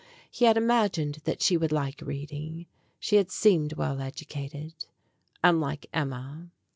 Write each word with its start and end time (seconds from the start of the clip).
He 0.31 0.45
had 0.45 0.57
imagined 0.57 1.19
that 1.25 1.43
she 1.43 1.57
would 1.57 1.71
like 1.71 2.01
reading: 2.01 2.65
she 2.99 3.17
had 3.17 3.29
seemed 3.29 3.73
well 3.73 4.01
educated, 4.01 4.73
unlike 5.43 5.85
Emma. 5.93 6.49